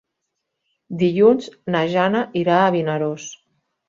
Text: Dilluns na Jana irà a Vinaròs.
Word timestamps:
Dilluns 1.01 1.49
na 1.75 1.81
Jana 1.91 2.21
irà 2.41 2.57
a 2.63 2.73
Vinaròs. 2.77 3.29